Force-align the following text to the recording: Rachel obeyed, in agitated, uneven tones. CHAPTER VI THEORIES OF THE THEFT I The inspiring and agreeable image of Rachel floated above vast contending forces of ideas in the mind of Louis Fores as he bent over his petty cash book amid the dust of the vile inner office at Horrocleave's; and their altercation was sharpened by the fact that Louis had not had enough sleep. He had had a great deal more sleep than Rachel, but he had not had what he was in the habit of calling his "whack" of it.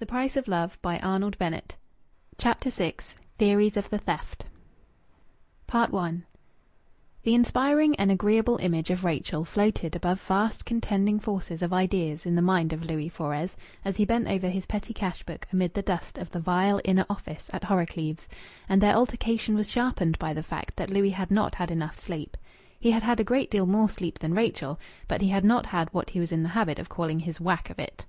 Rachel 0.00 0.38
obeyed, 0.48 0.70
in 0.82 0.94
agitated, 1.04 1.22
uneven 1.22 1.30
tones. 1.50 1.76
CHAPTER 2.38 2.70
VI 2.70 2.94
THEORIES 3.36 3.76
OF 3.76 3.90
THE 3.90 3.98
THEFT 3.98 4.46
I 5.74 6.22
The 7.22 7.34
inspiring 7.34 7.94
and 7.96 8.10
agreeable 8.10 8.56
image 8.62 8.88
of 8.88 9.04
Rachel 9.04 9.44
floated 9.44 9.94
above 9.94 10.22
vast 10.22 10.64
contending 10.64 11.20
forces 11.20 11.60
of 11.60 11.74
ideas 11.74 12.24
in 12.24 12.34
the 12.34 12.40
mind 12.40 12.72
of 12.72 12.82
Louis 12.82 13.10
Fores 13.10 13.58
as 13.84 13.98
he 13.98 14.06
bent 14.06 14.26
over 14.26 14.48
his 14.48 14.64
petty 14.64 14.94
cash 14.94 15.22
book 15.22 15.46
amid 15.52 15.74
the 15.74 15.82
dust 15.82 16.16
of 16.16 16.30
the 16.30 16.40
vile 16.40 16.80
inner 16.82 17.04
office 17.10 17.50
at 17.52 17.64
Horrocleave's; 17.64 18.26
and 18.66 18.80
their 18.80 18.94
altercation 18.96 19.54
was 19.54 19.70
sharpened 19.70 20.18
by 20.18 20.32
the 20.32 20.42
fact 20.42 20.76
that 20.76 20.88
Louis 20.90 21.10
had 21.10 21.30
not 21.30 21.56
had 21.56 21.70
enough 21.70 21.98
sleep. 21.98 22.38
He 22.80 22.90
had 22.92 23.02
had 23.02 23.20
a 23.20 23.24
great 23.24 23.50
deal 23.50 23.66
more 23.66 23.90
sleep 23.90 24.18
than 24.20 24.32
Rachel, 24.32 24.80
but 25.08 25.20
he 25.20 25.28
had 25.28 25.44
not 25.44 25.66
had 25.66 25.92
what 25.92 26.08
he 26.08 26.20
was 26.20 26.32
in 26.32 26.42
the 26.42 26.48
habit 26.48 26.78
of 26.78 26.88
calling 26.88 27.20
his 27.20 27.38
"whack" 27.38 27.68
of 27.68 27.78
it. 27.78 28.06